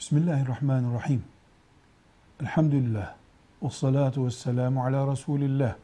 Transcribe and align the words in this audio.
Bismillahirrahmanirrahim. 0.00 1.24
Elhamdülillah. 2.42 3.14
Ve 3.62 3.70
salatu 3.70 4.26
ve 4.26 4.30
selamu 4.30 4.84
ala 4.84 5.12
Resulillah. 5.12 5.74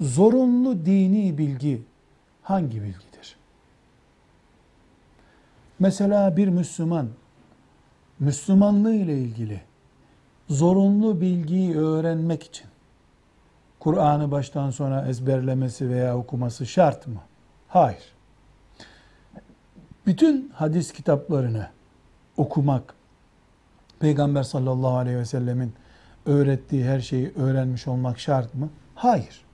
Zorunlu 0.00 0.86
dini 0.86 1.38
bilgi 1.38 1.82
hangi 2.42 2.82
bilgidir? 2.82 3.36
Mesela 5.78 6.36
bir 6.36 6.48
Müslüman, 6.48 7.08
Müslümanlığı 8.18 8.94
ile 8.94 9.18
ilgili 9.18 9.60
zorunlu 10.48 11.20
bilgiyi 11.20 11.76
öğrenmek 11.76 12.42
için 12.42 12.66
Kur'an'ı 13.80 14.30
baştan 14.30 14.70
sona 14.70 15.08
ezberlemesi 15.08 15.90
veya 15.90 16.18
okuması 16.18 16.66
şart 16.66 17.06
mı? 17.06 17.20
Hayır. 17.68 18.14
Bütün 20.06 20.48
hadis 20.54 20.92
kitaplarını 20.92 21.75
okumak, 22.36 22.94
Peygamber 24.00 24.42
sallallahu 24.42 24.96
aleyhi 24.96 25.18
ve 25.18 25.24
sellemin 25.24 25.72
öğrettiği 26.26 26.84
her 26.84 27.00
şeyi 27.00 27.32
öğrenmiş 27.36 27.88
olmak 27.88 28.18
şart 28.18 28.54
mı? 28.54 28.68
Hayır. 28.94 29.44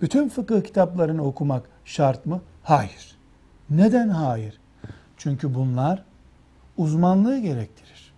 Bütün 0.00 0.28
fıkıh 0.28 0.62
kitaplarını 0.62 1.24
okumak 1.24 1.62
şart 1.84 2.26
mı? 2.26 2.40
Hayır. 2.62 3.16
Neden 3.70 4.08
hayır? 4.08 4.60
Çünkü 5.16 5.54
bunlar 5.54 6.04
uzmanlığı 6.76 7.38
gerektirir. 7.38 8.12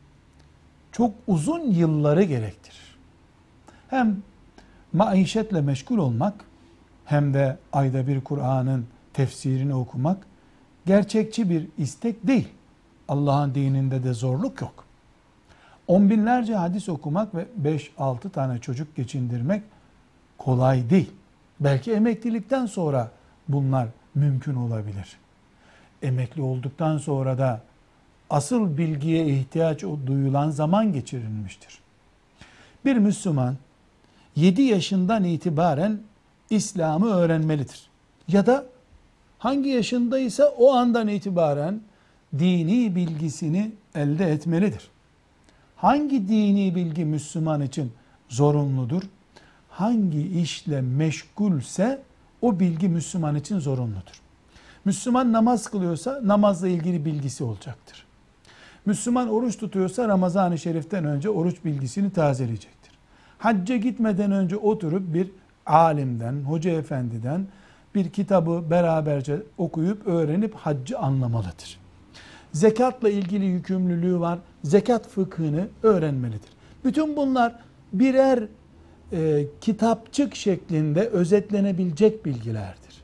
Çok 0.92 1.14
uzun 1.27 1.60
yılları 1.60 2.22
gerektirir. 2.22 2.96
Hem 3.88 4.22
maişetle 4.92 5.60
meşgul 5.60 5.98
olmak 5.98 6.44
hem 7.05 7.34
de 7.34 7.58
ayda 7.72 8.06
bir 8.06 8.20
Kur'an'ın 8.20 8.86
tefsirini 9.12 9.74
okumak 9.74 10.27
gerçekçi 10.86 11.50
bir 11.50 11.69
istek 11.78 12.27
değil. 12.27 12.48
Allah'ın 13.09 13.55
dininde 13.55 14.05
de 14.05 14.12
zorluk 14.15 14.61
yok. 14.61 14.84
On 15.87 16.11
binlerce 16.11 16.55
hadis 16.55 16.88
okumak 16.88 17.34
ve 17.34 17.47
5-6 17.98 18.31
tane 18.31 18.59
çocuk 18.59 18.97
geçindirmek 18.97 19.62
kolay 20.39 20.91
değil. 20.91 21.11
Belki 21.61 21.92
emeklilikten 21.92 22.67
sonra 22.67 23.11
bunlar 23.48 23.89
mümkün 24.14 24.55
olabilir. 24.55 25.17
Emekli 26.03 26.42
olduktan 26.42 26.98
sonra 26.98 27.39
da 27.39 27.61
asıl 28.31 28.78
bilgiye 28.78 29.27
ihtiyaç 29.27 29.83
duyulan 29.83 30.50
zaman 30.50 30.92
geçirilmiştir. 30.92 31.78
Bir 32.84 32.97
Müslüman 32.97 33.56
7 34.37 34.62
yaşından 34.62 35.25
itibaren 35.25 36.00
İslam'ı 36.50 37.14
öğrenmelidir. 37.14 37.91
Ya 38.28 38.47
da 38.47 38.64
hangi 39.39 39.69
yaşındaysa 39.69 40.55
o 40.59 40.72
andan 40.72 41.09
itibaren 41.09 41.81
dini 42.38 42.97
bilgisini 42.97 43.72
elde 43.94 44.30
etmelidir. 44.30 44.88
Hangi 45.77 46.28
dini 46.28 46.75
bilgi 46.75 47.05
Müslüman 47.05 47.61
için 47.61 47.92
zorunludur? 48.28 49.02
Hangi 49.69 50.41
işle 50.41 50.80
meşgulse 50.80 52.03
o 52.42 52.60
bilgi 52.60 52.88
Müslüman 52.88 53.36
için 53.36 53.58
zorunludur. 53.58 54.20
Müslüman 54.84 55.33
namaz 55.33 55.66
kılıyorsa 55.66 56.20
namazla 56.25 56.69
ilgili 56.69 57.05
bilgisi 57.05 57.44
olacaktır. 57.44 58.06
Müslüman 58.86 59.28
oruç 59.28 59.58
tutuyorsa 59.58 60.08
Ramazan-ı 60.08 60.58
Şerif'ten 60.58 61.05
önce 61.05 61.30
oruç 61.30 61.64
bilgisini 61.64 62.10
tazeleyecektir. 62.12 62.92
Hacca 63.38 63.77
gitmeden 63.77 64.33
önce 64.33 64.56
oturup 64.56 65.14
bir 65.14 65.30
alimden, 65.66 66.42
hoca 66.42 66.70
efendiden 66.70 67.47
bir 67.94 68.10
kitabı 68.10 68.70
beraberce 68.70 69.42
okuyup 69.58 70.06
öğrenip 70.06 70.55
haccı 70.55 70.98
anlamalıdır 70.98 71.81
zekatla 72.53 73.11
ilgili 73.11 73.45
yükümlülüğü 73.45 74.20
var. 74.20 74.39
Zekat 74.64 75.08
fıkhını 75.08 75.69
öğrenmelidir. 75.83 76.50
Bütün 76.84 77.17
bunlar 77.17 77.59
birer 77.92 78.44
e, 79.12 79.47
kitapçık 79.61 80.34
şeklinde 80.34 81.09
özetlenebilecek 81.09 82.25
bilgilerdir. 82.25 83.03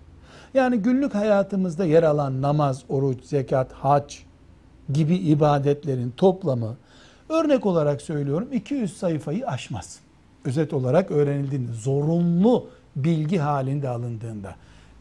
Yani 0.54 0.78
günlük 0.78 1.14
hayatımızda 1.14 1.84
yer 1.84 2.02
alan 2.02 2.42
namaz, 2.42 2.84
oruç, 2.88 3.24
zekat, 3.24 3.72
hac 3.72 4.14
gibi 4.92 5.16
ibadetlerin 5.16 6.10
toplamı 6.16 6.76
örnek 7.28 7.66
olarak 7.66 8.02
söylüyorum 8.02 8.48
200 8.52 8.96
sayfayı 8.96 9.46
aşmaz. 9.46 10.00
Özet 10.44 10.72
olarak 10.72 11.10
öğrenildiğinde 11.10 11.72
zorunlu 11.72 12.68
bilgi 12.96 13.38
halinde 13.38 13.88
alındığında 13.88 14.54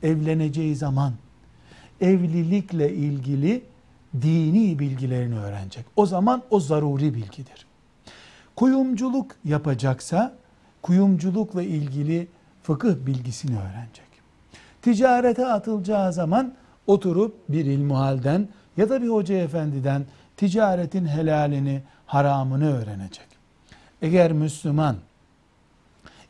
evleneceği 0.03 0.75
zaman 0.75 1.13
evlilikle 2.01 2.93
ilgili 2.93 3.63
dini 4.21 4.79
bilgilerini 4.79 5.39
öğrenecek. 5.39 5.85
O 5.95 6.05
zaman 6.05 6.43
o 6.49 6.59
zaruri 6.59 7.13
bilgidir. 7.13 7.67
Kuyumculuk 8.55 9.31
yapacaksa 9.45 10.35
kuyumculukla 10.81 11.63
ilgili 11.63 12.27
fıkıh 12.63 12.95
bilgisini 13.05 13.59
öğrenecek. 13.59 14.07
Ticarete 14.81 15.45
atılacağı 15.45 16.13
zaman 16.13 16.53
oturup 16.87 17.35
bir 17.49 17.65
ilmuhalden 17.65 18.47
ya 18.77 18.89
da 18.89 19.01
bir 19.01 19.07
hoca 19.07 19.35
efendiden 19.35 20.05
ticaretin 20.37 21.05
helalini, 21.05 21.81
haramını 22.05 22.77
öğrenecek. 22.77 23.27
Eğer 24.01 24.31
Müslüman 24.31 24.95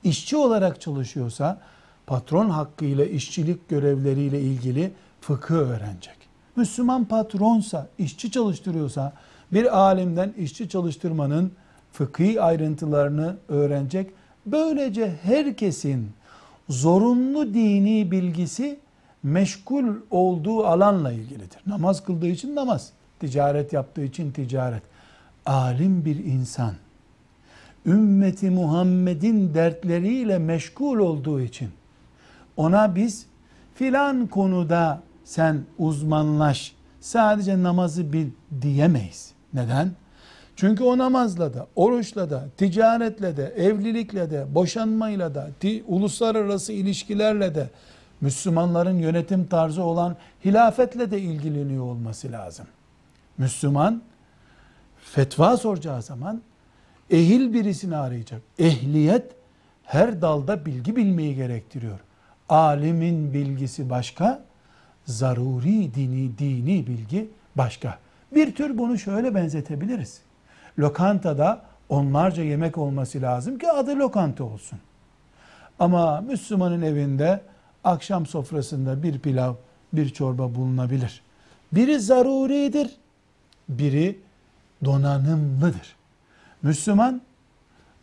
işçi 0.03 0.37
olarak 0.37 0.81
çalışıyorsa 0.81 1.61
patron 2.07 2.49
hakkıyla 2.49 3.05
işçilik 3.05 3.69
görevleriyle 3.69 4.41
ilgili 4.41 4.91
fıkıh 5.21 5.55
öğrenecek. 5.55 6.16
Müslüman 6.57 7.05
patronsa, 7.05 7.87
işçi 7.97 8.31
çalıştırıyorsa 8.31 9.13
bir 9.53 9.77
alimden 9.77 10.33
işçi 10.37 10.69
çalıştırmanın 10.69 11.51
fıkhi 11.91 12.41
ayrıntılarını 12.41 13.37
öğrenecek. 13.47 14.11
Böylece 14.45 15.15
herkesin 15.23 16.09
zorunlu 16.69 17.53
dini 17.53 18.11
bilgisi 18.11 18.79
meşgul 19.23 19.85
olduğu 20.11 20.65
alanla 20.65 21.11
ilgilidir. 21.11 21.59
Namaz 21.67 22.03
kıldığı 22.03 22.27
için 22.27 22.55
namaz, 22.55 22.91
ticaret 23.19 23.73
yaptığı 23.73 24.03
için 24.03 24.31
ticaret. 24.31 24.83
Alim 25.45 26.05
bir 26.05 26.25
insan, 26.25 26.73
ümmeti 27.85 28.49
Muhammed'in 28.49 29.53
dertleriyle 29.53 30.37
meşgul 30.37 30.97
olduğu 30.97 31.41
için 31.41 31.69
ona 32.57 32.95
biz 32.95 33.25
filan 33.75 34.27
konuda 34.27 35.01
sen 35.27 35.65
uzmanlaş, 35.77 36.75
sadece 36.99 37.63
namazı 37.63 38.13
bil 38.13 38.27
diyemeyiz. 38.61 39.31
Neden? 39.53 39.91
Çünkü 40.55 40.83
o 40.83 40.97
namazla 40.97 41.53
da, 41.53 41.67
oruçla 41.75 42.29
da, 42.29 42.45
ticaretle 42.57 43.37
de, 43.37 43.45
evlilikle 43.57 44.31
de, 44.31 44.55
boşanmayla 44.55 45.35
da, 45.35 45.49
uluslararası 45.87 46.73
ilişkilerle 46.73 47.55
de, 47.55 47.69
Müslümanların 48.21 48.99
yönetim 48.99 49.47
tarzı 49.47 49.83
olan 49.83 50.15
hilafetle 50.45 51.11
de 51.11 51.21
ilgileniyor 51.21 51.83
olması 51.83 52.31
lazım. 52.31 52.65
Müslüman 53.37 54.01
fetva 54.97 55.57
soracağı 55.57 56.01
zaman 56.01 56.41
ehil 57.09 57.53
birisini 57.53 57.97
arayacak. 57.97 58.41
Ehliyet 58.59 59.31
her 59.83 60.21
dalda 60.21 60.65
bilgi 60.65 60.95
bilmeyi 60.95 61.35
gerektiriyor. 61.35 61.99
Alimin 62.49 63.33
bilgisi 63.33 63.89
başka, 63.89 64.47
zaruri 65.07 65.93
dini, 65.93 66.37
dini 66.37 66.87
bilgi 66.87 67.29
başka. 67.55 67.97
Bir 68.35 68.55
tür 68.55 68.77
bunu 68.77 68.97
şöyle 68.97 69.35
benzetebiliriz. 69.35 70.21
Lokantada 70.79 71.61
onlarca 71.89 72.43
yemek 72.43 72.77
olması 72.77 73.21
lazım 73.21 73.57
ki 73.57 73.71
adı 73.71 73.99
lokanta 73.99 74.43
olsun. 74.43 74.79
Ama 75.79 76.21
Müslümanın 76.21 76.81
evinde 76.81 77.41
akşam 77.83 78.25
sofrasında 78.25 79.03
bir 79.03 79.19
pilav, 79.19 79.53
bir 79.93 80.09
çorba 80.09 80.55
bulunabilir. 80.55 81.21
Biri 81.71 81.99
zaruridir, 81.99 82.95
biri 83.69 84.19
donanımlıdır. 84.85 85.95
Müslüman 86.61 87.21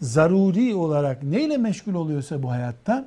zaruri 0.00 0.75
olarak 0.75 1.23
neyle 1.23 1.56
meşgul 1.56 1.94
oluyorsa 1.94 2.43
bu 2.43 2.50
hayatta 2.50 3.05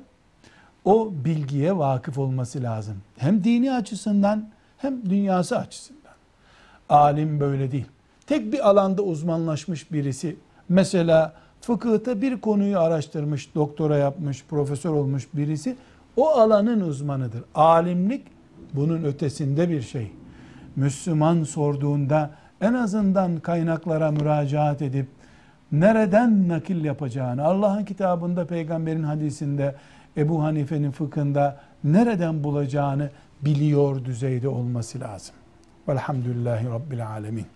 o 0.84 1.12
bilgiye 1.24 1.76
vakıf 1.76 2.18
olması 2.18 2.62
lazım. 2.62 2.96
Hem 3.16 3.44
dini 3.44 3.72
açısından 3.72 4.48
hem 4.78 5.10
dünyası 5.10 5.58
açısından. 5.58 6.12
Alim 6.88 7.40
böyle 7.40 7.70
değil. 7.70 7.86
Tek 8.26 8.52
bir 8.52 8.68
alanda 8.68 9.02
uzmanlaşmış 9.02 9.92
birisi 9.92 10.36
mesela 10.68 11.34
fıkıhta 11.60 12.22
bir 12.22 12.40
konuyu 12.40 12.78
araştırmış, 12.78 13.54
doktora 13.54 13.96
yapmış, 13.96 14.44
profesör 14.44 14.90
olmuş 14.90 15.28
birisi 15.34 15.76
o 16.16 16.28
alanın 16.28 16.80
uzmanıdır. 16.80 17.44
Alimlik 17.54 18.26
bunun 18.74 19.04
ötesinde 19.04 19.68
bir 19.68 19.82
şey. 19.82 20.12
Müslüman 20.76 21.42
sorduğunda 21.42 22.30
en 22.60 22.74
azından 22.74 23.40
kaynaklara 23.40 24.10
müracaat 24.10 24.82
edip 24.82 25.06
nereden 25.72 26.48
nakil 26.48 26.84
yapacağını, 26.84 27.44
Allah'ın 27.44 27.84
kitabında, 27.84 28.46
peygamberin 28.46 29.02
hadisinde 29.02 29.74
Ebu 30.18 30.42
Hanife'nin 30.42 30.90
fıkhında 30.90 31.60
nereden 31.84 32.44
bulacağını 32.44 33.10
biliyor 33.42 34.04
düzeyde 34.04 34.48
olması 34.48 35.00
lazım. 35.00 35.34
Velhamdülillahi 35.88 36.66
Rabbil 36.66 37.06
Alemin. 37.06 37.46